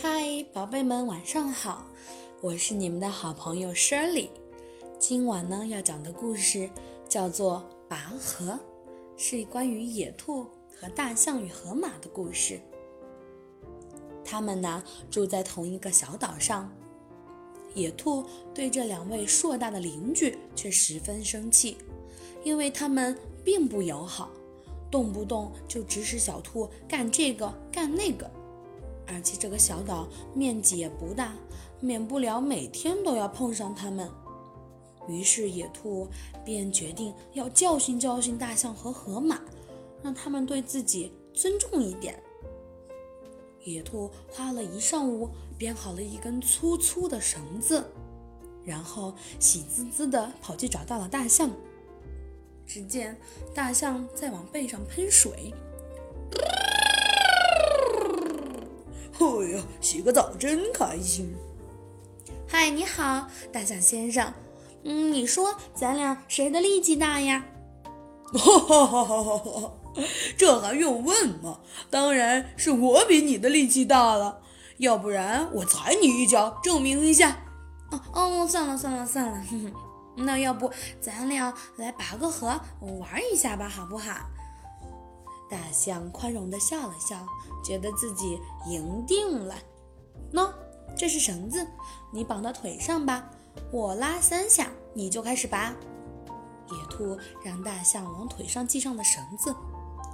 [0.00, 1.84] 嗨，宝贝们，晚上好！
[2.40, 4.28] 我是你们的好朋友 Shirley。
[4.96, 6.70] 今晚呢要讲的故事
[7.08, 8.52] 叫做《拔河》，
[9.16, 10.46] 是关于野兔
[10.80, 12.60] 和大象与河马的故事。
[14.24, 16.72] 他们呢住在同一个小岛上。
[17.74, 18.24] 野兔
[18.54, 21.76] 对这两位硕大的邻居却十分生气，
[22.44, 24.30] 因为他们并不友好，
[24.92, 28.30] 动不动就指使小兔干这个干那个。
[29.08, 31.34] 而且这个小岛面积也不大，
[31.80, 34.08] 免不了每天都要碰上他们。
[35.08, 36.06] 于是野兔
[36.44, 39.40] 便决定要教训教训大象和河马，
[40.02, 42.22] 让他们对自己尊重一点。
[43.64, 47.90] 野兔花了一上午编好了一根粗粗的绳子，
[48.62, 51.50] 然后喜滋滋地跑去找到了大象。
[52.66, 53.18] 只见
[53.54, 55.54] 大象在往背上喷水。
[59.18, 61.34] 哎呀，洗个澡真开心！
[62.46, 64.32] 嗨，你好，大象先生。
[64.84, 67.44] 嗯，你说咱俩谁的力气大呀？
[68.32, 69.72] 哈哈哈哈哈哈！
[70.36, 71.58] 这还用问吗？
[71.90, 74.40] 当然是我比你的力气大了。
[74.78, 77.36] 要不然我踩你一脚，证明一下。
[77.90, 79.42] 哦哦，算了算了算了，
[80.14, 84.12] 那要不咱俩来拔个河玩一下吧，好不好？
[85.50, 87.26] 大象宽容地笑了笑，
[87.64, 89.54] 觉得自己赢定了。
[90.32, 90.52] 喏，
[90.96, 91.66] 这是绳子，
[92.12, 93.30] 你绑到腿上吧。
[93.70, 95.74] 我拉三下，你就开始拔。
[96.70, 99.54] 野兔让大象往腿上系上了绳子，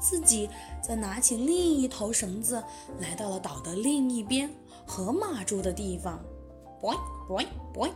[0.00, 0.48] 自己
[0.82, 2.62] 则拿起另一头绳子，
[3.00, 4.48] 来到了岛的另一边，
[4.86, 6.22] 河马住的地方。
[6.80, 6.96] boy
[7.26, 7.90] boy boy，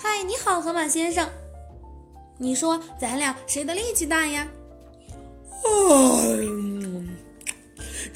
[0.00, 1.28] 嗨，你好，河马先生。
[2.38, 4.48] 你说咱俩谁的力气大呀？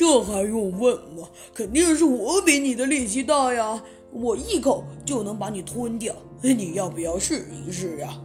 [0.06, 1.28] 这还用问吗？
[1.52, 3.82] 肯定是我比你的力气大呀！
[4.12, 8.16] 我一口就能把你吞掉，你要不要试一试呀？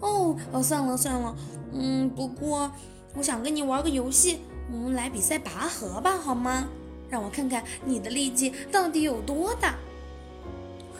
[0.00, 1.34] 哦哦，算了算了，
[1.72, 2.70] 嗯，不过
[3.16, 4.40] 我想跟你玩个游戏，
[4.70, 6.68] 我们来比赛拔河吧，好吗？
[7.08, 9.76] 让我看看你的力气到底有多大。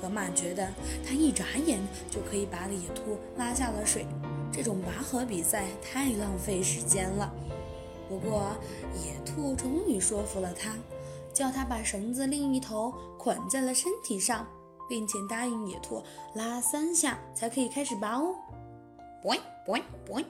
[0.01, 0.67] 河马觉得
[1.07, 1.79] 他一眨眼
[2.11, 4.07] 就可以把野兔拉下了水，
[4.51, 7.31] 这种拔河比赛太浪费时间了。
[8.11, 8.57] 不过，
[9.05, 10.75] 野兔终于说服了他，
[11.33, 14.45] 叫他把绳子另一头捆在了身体上，
[14.89, 16.03] 并且答应野兔
[16.35, 18.35] 拉三下才可以开始拔哦。
[19.23, 20.25] boy boy boy，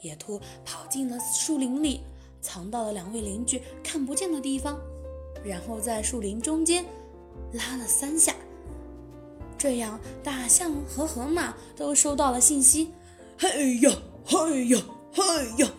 [0.00, 2.00] 野兔跑进了树林里，
[2.40, 4.80] 藏到了两位邻居看不见的地方，
[5.44, 6.82] 然后在树林中间
[7.52, 8.34] 拉了三下。
[9.58, 12.94] 这样，大象和河马都收到了信息。
[13.36, 13.92] 嘿呀，
[14.24, 14.78] 嘿呀，
[15.12, 15.70] 嘿呀！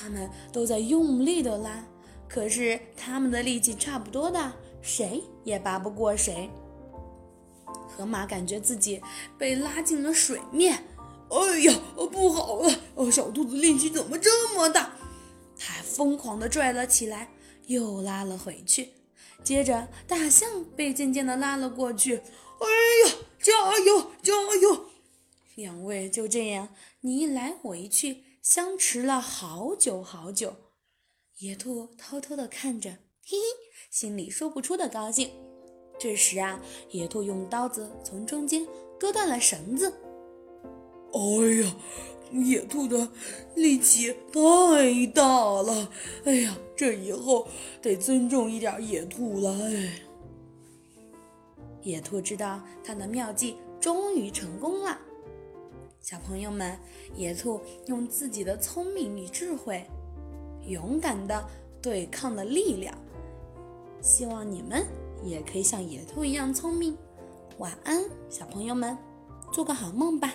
[0.00, 1.84] 他们都在用力的拉，
[2.28, 6.48] 可是他们的力气差不多大，谁也拔不过谁。
[7.66, 9.02] 河马感觉自己
[9.36, 10.84] 被拉进了水面，
[11.30, 11.74] 哎呀，
[12.12, 13.10] 不好了！
[13.10, 14.92] 小兔子力气怎么这么大？
[15.58, 17.30] 它疯狂地拽了起来，
[17.66, 18.90] 又拉了回去。
[19.42, 22.14] 接着，大象被渐渐地拉了过去。
[22.14, 22.68] 哎
[23.08, 24.32] 呀，加油，加
[24.62, 24.86] 油！
[25.56, 26.68] 两位就这样
[27.00, 28.22] 你一来我一去。
[28.48, 30.56] 相持了好久好久，
[31.36, 33.42] 野兔偷偷地看着，嘿嘿，
[33.90, 35.30] 心里说不出的高兴。
[35.98, 36.58] 这时啊，
[36.88, 38.66] 野兔用刀子从中间
[38.98, 39.92] 割断了绳子。
[41.12, 41.76] 哎呀，
[42.32, 43.10] 野兔的
[43.54, 45.22] 力气太大
[45.60, 45.92] 了！
[46.24, 47.46] 哎呀，这以后
[47.82, 49.52] 得尊重一点野兔了。
[49.62, 50.00] 哎，
[51.82, 54.98] 野兔知道他的妙计终于成功了。
[56.08, 56.74] 小朋友们，
[57.14, 59.84] 野兔用自己的聪明与智慧，
[60.62, 61.46] 勇敢的
[61.82, 62.96] 对抗了力量。
[64.00, 64.86] 希望你们
[65.22, 66.96] 也可以像野兔一样聪明。
[67.58, 68.96] 晚安，小朋友们，
[69.52, 70.32] 做个好梦吧。